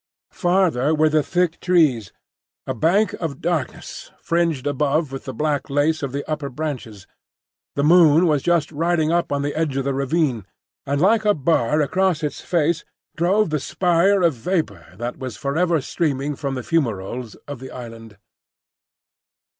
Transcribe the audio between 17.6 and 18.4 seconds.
island.